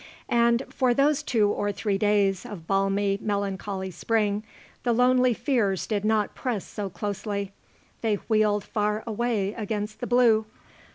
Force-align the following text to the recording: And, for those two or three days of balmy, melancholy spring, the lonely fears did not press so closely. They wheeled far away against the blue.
And, 0.29 0.63
for 0.67 0.95
those 0.95 1.21
two 1.21 1.49
or 1.49 1.71
three 1.71 1.99
days 1.99 2.43
of 2.43 2.65
balmy, 2.65 3.19
melancholy 3.21 3.91
spring, 3.91 4.43
the 4.81 4.93
lonely 4.93 5.35
fears 5.35 5.85
did 5.85 6.03
not 6.03 6.33
press 6.33 6.65
so 6.65 6.89
closely. 6.89 7.51
They 8.01 8.15
wheeled 8.27 8.63
far 8.63 9.03
away 9.05 9.53
against 9.53 9.99
the 9.99 10.07
blue. 10.07 10.47